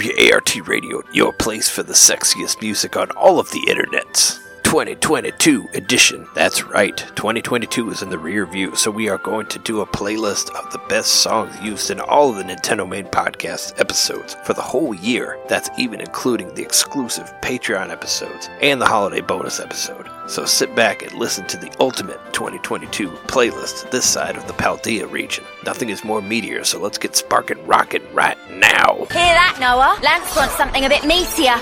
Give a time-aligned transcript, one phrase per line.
[0.00, 4.49] WART Radio, your place for the sexiest music on all of the internets.
[4.62, 6.26] 2022 edition.
[6.34, 9.86] That's right, 2022 is in the rear view, so we are going to do a
[9.86, 14.54] playlist of the best songs used in all of the Nintendo Main Podcast episodes for
[14.54, 15.38] the whole year.
[15.48, 20.08] That's even including the exclusive Patreon episodes and the holiday bonus episode.
[20.28, 25.10] So sit back and listen to the ultimate 2022 playlist this side of the Paldea
[25.10, 25.44] region.
[25.64, 28.94] Nothing is more meteor, so let's get sparking rockin' right now.
[28.94, 29.98] Hear that, Noah?
[30.02, 31.60] Lance wants something a bit meatier.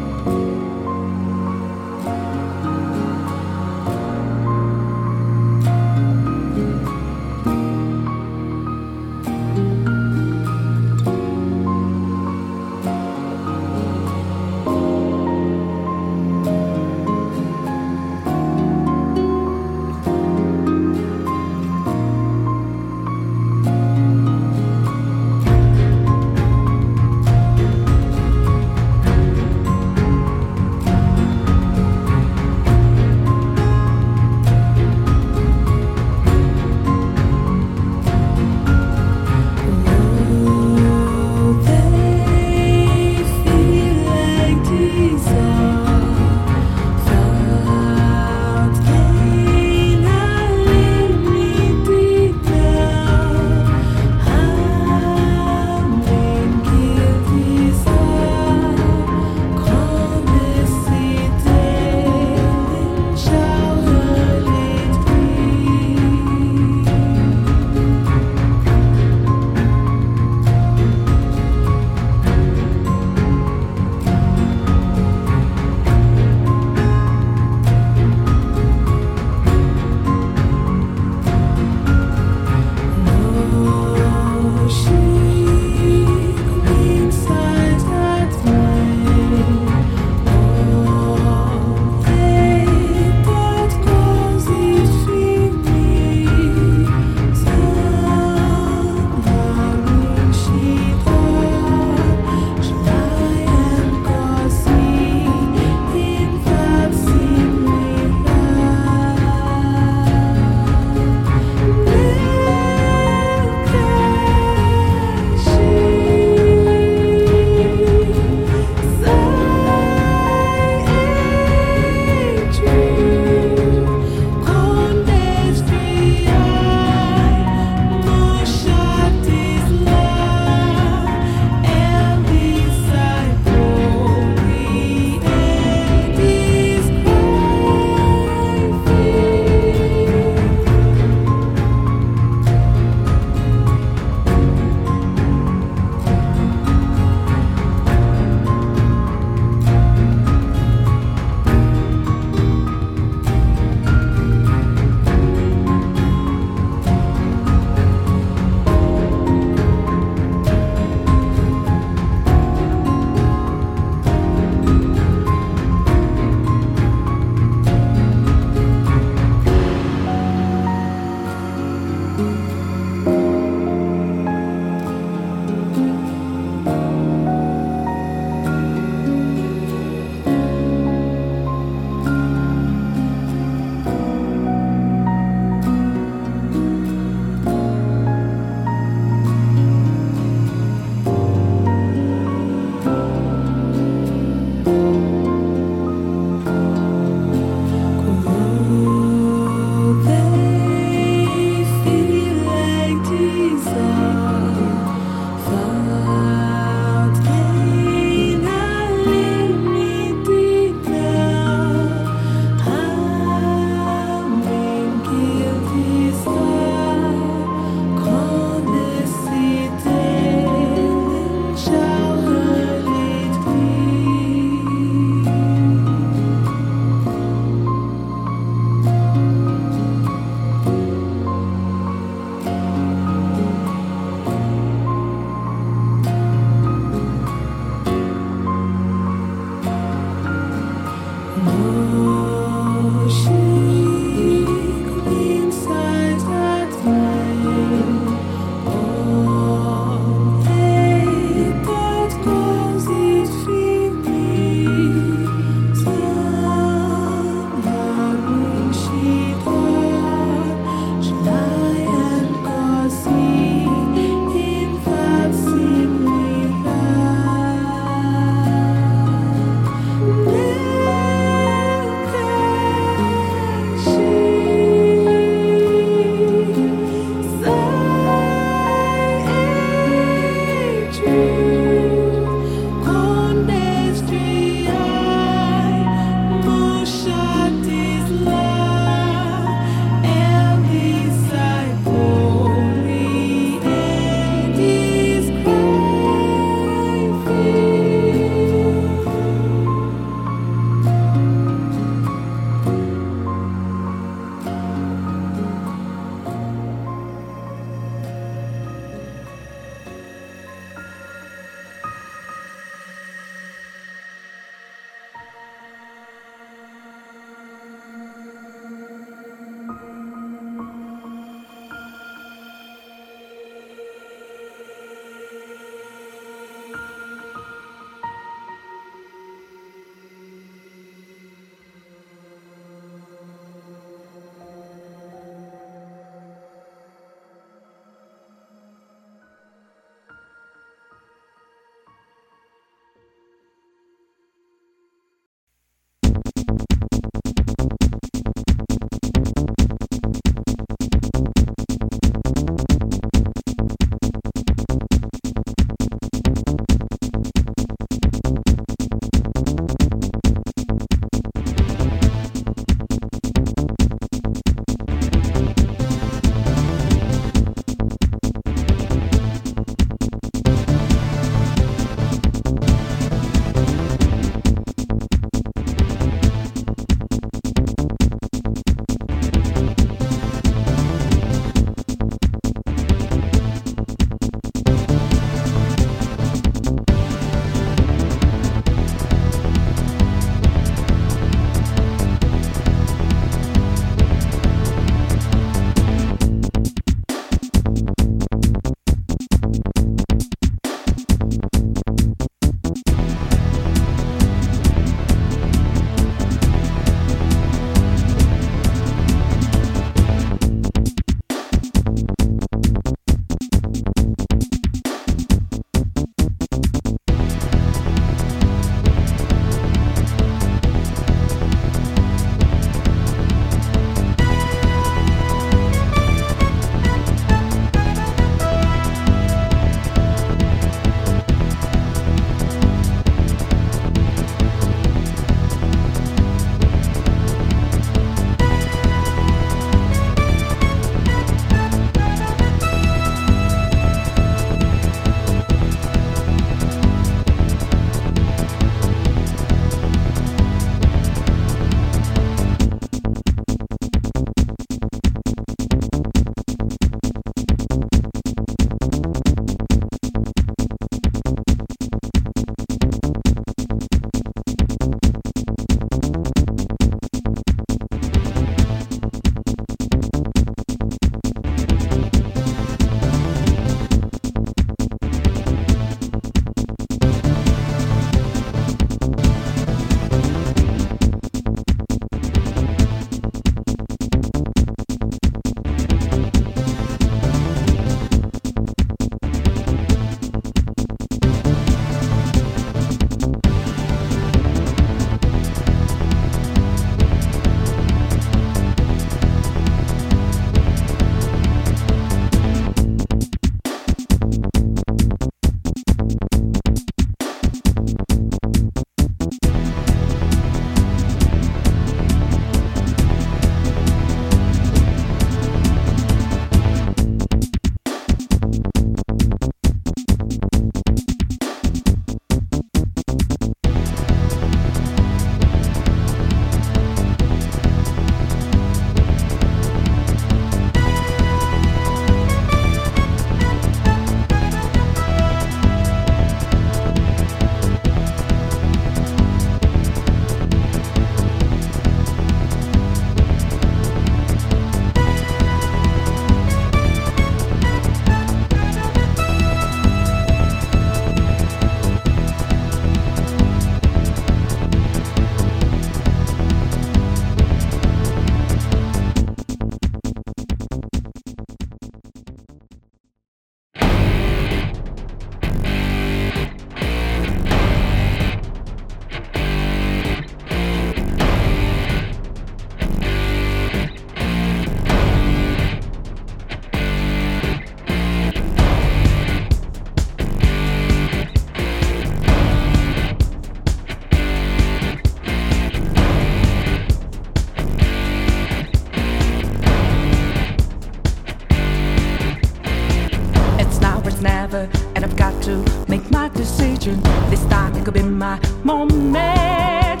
[597.96, 600.00] be my moment.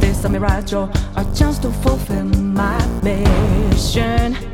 [0.00, 0.28] This a
[0.72, 4.47] or a chance to fulfill my mission?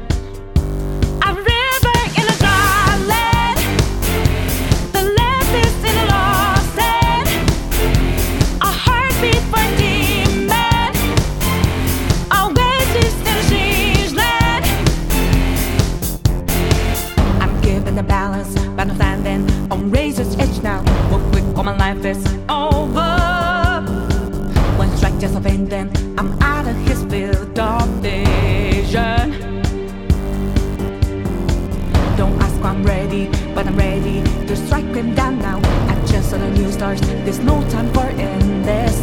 [36.55, 37.01] new stars.
[37.25, 38.95] There's no time for endless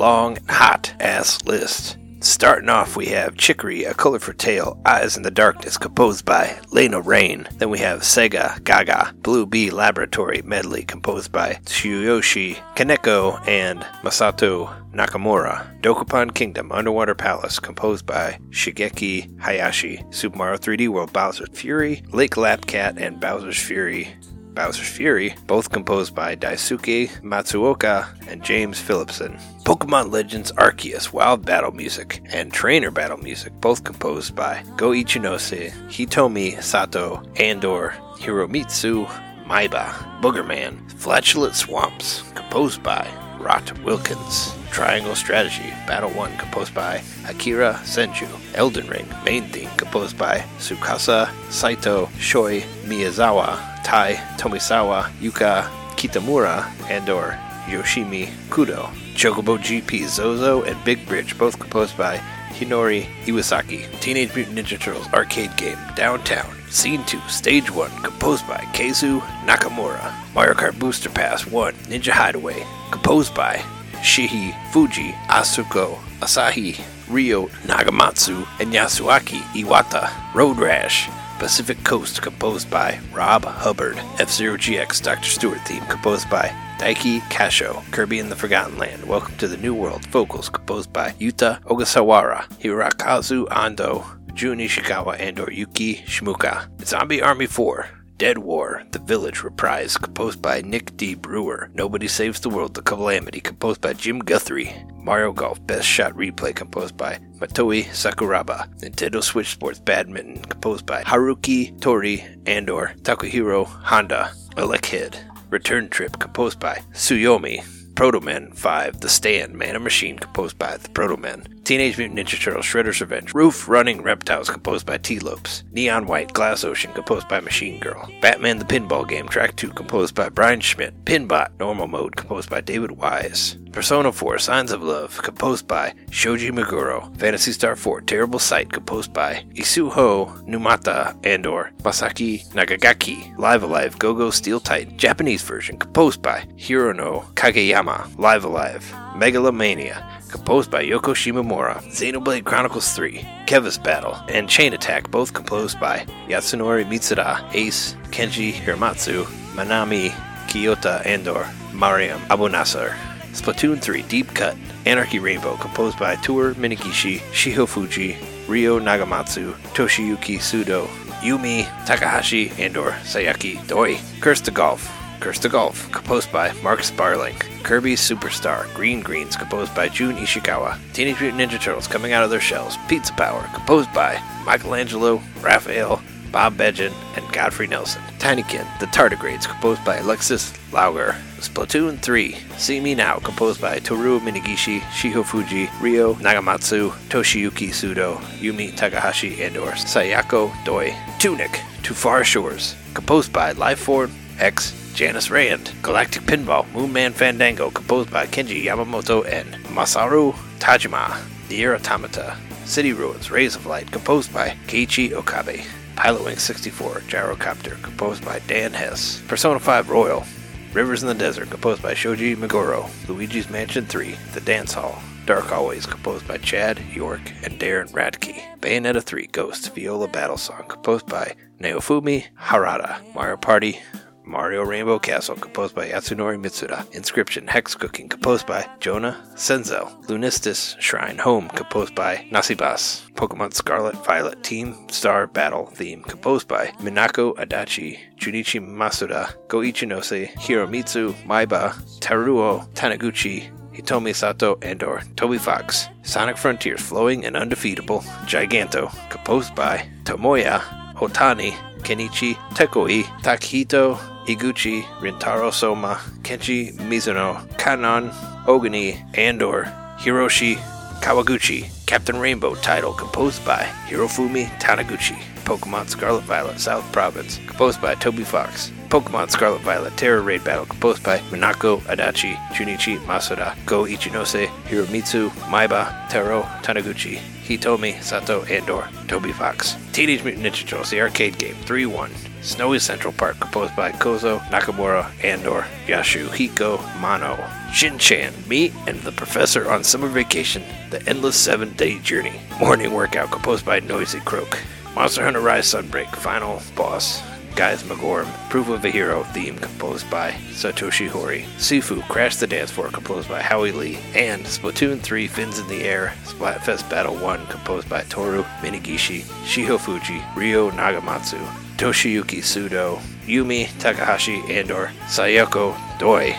[0.00, 1.98] long, hot ass list.
[2.20, 7.02] Starting off, we have Chicory, A Colorful Tale, Eyes in the Darkness, composed by Lena
[7.02, 7.46] Raine.
[7.58, 14.74] Then we have Sega Gaga, Blue Bee Laboratory Medley, composed by Tsuyoshi Kaneko and Masato
[14.92, 15.80] Nakamura.
[15.82, 20.02] Dokapon Kingdom, Underwater Palace, composed by Shigeki Hayashi.
[20.10, 24.14] Super Mario 3D World, Bowser's Fury, Lake Lapcat, and Bowser's Fury
[24.54, 29.38] Bowser's Fury, both composed by Daisuke Matsuoka and James Phillipson.
[29.64, 35.70] Pokemon Legends Arceus Wild Battle Music and Trainer Battle Music, both composed by Go Ichinose,
[35.88, 39.06] Hitomi Sato, and/or Hiromitsu
[39.46, 39.92] Maiba.
[40.20, 44.52] Boogerman, Flatulent Swamps, composed by Rot Wilkins.
[44.70, 48.28] Triangle Strategy, Battle 1, composed by Akira Senju.
[48.54, 55.64] Elden Ring, main theme, composed by Tsukasa Saito, Shoi Miyazawa, Tai Tomisawa, Yuka
[55.96, 58.90] Kitamura, and or Yoshimi Kudo.
[59.14, 62.16] Chocobo GP, Zozo, and Big Bridge, both composed by
[62.50, 63.86] Hinori Iwasaki.
[64.00, 66.54] Teenage Mutant Ninja Turtles arcade game, Downtown.
[66.70, 70.12] Scene 2, Stage 1, composed by Keizu Nakamura.
[70.34, 73.56] Mario Kart Booster Pass 1, Ninja Hideaway, composed by
[74.02, 80.10] Shiho Fuji, Asuko, Asahi, Ryo Nagamatsu, and Yasuaki Iwata.
[80.34, 81.08] Road Rash,
[81.40, 83.96] Pacific Coast, composed by Rob Hubbard.
[84.18, 85.24] F Zero GX Dr.
[85.24, 87.82] Stewart theme, composed by Daiki Kasho.
[87.92, 92.46] Kirby in the Forgotten Land, Welcome to the New World, vocals composed by Yuta Ogasawara,
[92.60, 94.04] Hirokazu Ando,
[94.34, 96.68] Jun Ishikawa, and or Yuki Shimuka.
[96.84, 97.88] Zombie Army 4.
[98.20, 101.14] Dead War, The Village Reprise, composed by Nick D.
[101.14, 101.70] Brewer.
[101.72, 104.74] Nobody Saves the World, The Calamity, composed by Jim Guthrie.
[104.94, 108.68] Mario Golf Best Shot Replay, composed by Motoi Sakuraba.
[108.80, 114.30] Nintendo Switch Sports Badminton, composed by Haruki Tori and or Takuhiro Honda.
[114.54, 115.16] Elekid.
[115.48, 117.64] Return Trip, composed by Tsuyomi.
[117.94, 121.42] Proto Man 5, The Stand, Man and Machine, composed by The Proto Men.
[121.64, 123.32] Teenage Mutant Ninja Turtles, Shredder's Revenge.
[123.34, 125.62] Roof Running Reptiles, composed by T Lopes.
[125.72, 128.10] Neon White, Glass Ocean, composed by Machine Girl.
[128.20, 131.04] Batman the Pinball Game, Track 2, composed by Brian Schmidt.
[131.04, 133.56] Pinbot, Normal Mode, composed by David Wise.
[133.72, 137.16] Persona 4, Signs of Love, composed by Shoji Meguro.
[137.18, 143.36] Phantasy Star 4, Terrible Sight, composed by Izuho Numata and or Masaki Nagagaki.
[143.38, 148.18] Live Alive, Go-Go Steel Titan, Japanese version, composed by Hirono Kageyama.
[148.18, 151.82] Live Alive, Megalomania, composed by Yoko Shimomura.
[151.84, 158.52] Xenoblade Chronicles 3, Keves Battle, and Chain Attack, both composed by Yasunori Mitsuda, Ace, Kenji
[158.52, 160.10] Hiramatsu, Manami
[160.48, 162.94] Kiyota, and/or Mariam Abunasar.
[163.32, 168.16] Splatoon 3 Deep Cut, Anarchy Rainbow, composed by Toru Minegishi, Shiho Fuji,
[168.48, 170.86] Ryo Nagamatsu, Toshiyuki Sudo,
[171.20, 173.98] Yumi Takahashi, and/or Sayako Doi.
[174.20, 177.36] Cursed to Golf, Cursed to Golf, composed by Mark Sparling.
[177.62, 180.78] Kirby Superstar, Green Greens, composed by Jun Ishikawa.
[180.94, 186.00] Teenage Mutant Ninja Turtles coming out of their shells, Pizza Power, composed by Michelangelo, Raphael,
[186.32, 188.00] Bob Bedgen, and Godfrey Nelson.
[188.18, 191.20] Tinykin, The Tardigrades, composed by Alexis Laugier.
[191.38, 198.16] Splatoon 3, See Me Now, composed by Toru Minegishi, Shiho Fuji, Ryo Nagamatsu, Toshiyuki Sudo,
[198.38, 200.96] Yumi Takahashi, and or Sayako Doi.
[201.18, 205.72] Tunic, To Far Shores, composed by Lifeform X Janice Rand.
[205.82, 211.20] Galactic Pinball, Moonman Fandango, composed by Kenji Yamamoto and Masaru Tajima.
[211.48, 215.64] NieR Automata, City Ruins, Rays of Light, composed by Keiichi Okabe.
[215.96, 219.20] Pilot Wing 64, Gyrocopter, composed by Dan Hess.
[219.26, 220.24] Persona 5 Royal,
[220.72, 222.88] Rivers in the Desert, composed by Shoji Meguro.
[223.08, 225.02] Luigi's Mansion 3, The Dance Hall.
[225.26, 228.40] Dark Always, composed by Chad York and Darren Radtke.
[228.60, 233.00] Bayonetta 3, Ghost, Viola Battle Song, composed by Naofumi Harada.
[233.14, 233.80] Mario Party,
[234.24, 236.84] Mario Rainbow Castle, composed by Yasunori Mitsuda.
[236.92, 240.04] Inscryption, Hex Cooking, composed by Jonah Senzel.
[240.06, 243.10] Lunistis Shrine Home, composed by Nasibas.
[243.12, 250.32] Pokemon Scarlet Violet Team Star Battle theme, composed by Minako Adachi, Junichi Masuda, Go Ichinose,
[250.34, 255.88] Hiromitsu Maiba, Taruo Taniguchi, Hitomi Sato, and or Toby Fox.
[256.02, 260.60] Sonic Frontiers Flowing and Undefeatable, Giganto, composed by Tomoya
[260.94, 268.10] Otani, Kenichi Tokoi, Takahito Eguchi, Rintaro Soma, Kenji Mizuno, Kanon,
[268.46, 269.64] Ogani, Andor,
[269.98, 270.56] Hiroshi
[271.00, 275.18] Kawaguchi, Captain Rainbow title composed by Hirofumi Taniguchi.
[275.50, 278.70] Pokemon Scarlet Violet South Province, composed by Toby Fox.
[278.88, 285.28] Pokemon Scarlet Violet Tera Raid Battle, composed by Minako Adachi, Junichi Masuda, Go Ichinose, Hiromitsu,
[285.50, 289.74] Maiba, Taro, Taniguchi, Hitomi, Sato, Andor, Toby Fox.
[289.90, 292.12] Teenage Mutant Ninja Turtles, the arcade game, 3 1.
[292.42, 297.36] Snowy Central Park, composed by Kozo, Nakamura, Andor, Yasuhiko, Mano.
[297.72, 302.40] Shin-Chan, me and the professor on summer vacation, the endless seven-day journey.
[302.60, 304.56] Morning workout, composed by Noisy Croak.
[304.94, 307.22] Monster Hunter Rise Sunbreak, final boss,
[307.54, 312.88] Gaismagorm, Proof of a Hero theme composed by Satoshi Hori, Sifu Crash the Dance Floor
[312.88, 317.88] composed by Howie Lee, and Splatoon 3 Fins in the Air, Splatfest Battle 1 composed
[317.88, 321.38] by Toru Minegishi, Shiho Fuji, Ryo Nagamatsu,
[321.76, 326.36] Toshiyuki Sudo, Yumi Takahashi, and or Sayako Doi.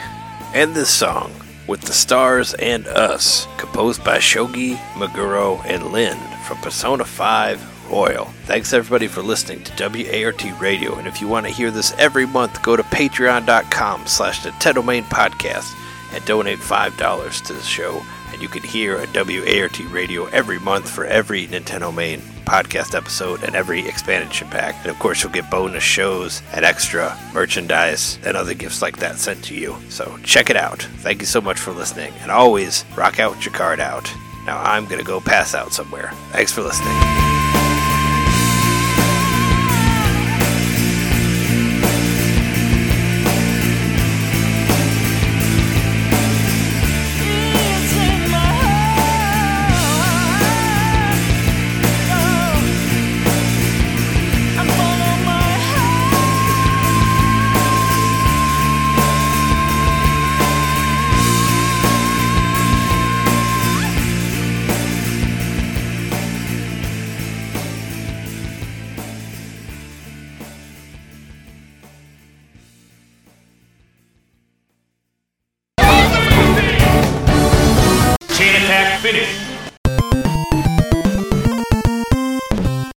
[0.53, 1.31] And this song,
[1.67, 8.25] With the Stars and Us, composed by Shoji, Meguro, and Lyn from Persona 5 Royal.
[8.45, 12.25] Thanks everybody for listening to WART Radio, and if you want to hear this every
[12.25, 15.73] month, go to patreon.com slash Nintendo Main Podcast
[16.13, 20.89] and donate $5 to the show, and you can hear a WART Radio every month
[20.89, 24.75] for every Nintendo Main podcast episode and every expansion pack.
[24.81, 29.17] And of course, you'll get bonus shows and extra merchandise and other gifts like that
[29.19, 29.75] sent to you.
[29.89, 30.81] So check it out.
[30.99, 34.11] Thank you so much for listening, and always rock out your card out.
[34.45, 36.11] Now I'm going to go pass out somewhere.
[36.31, 37.30] Thanks for listening.